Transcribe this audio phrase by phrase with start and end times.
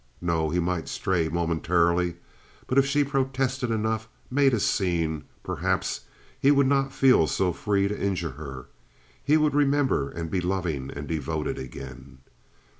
[0.19, 2.15] No, he might stray momentarily,
[2.65, 6.05] but if she protested enough, made a scene, perhaps,
[6.39, 11.07] he would not feel so free to injure her—he would remember and be loving and
[11.07, 12.17] devoted again.